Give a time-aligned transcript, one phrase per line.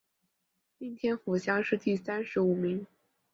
[0.79, 2.87] 应天府乡试第三十五名。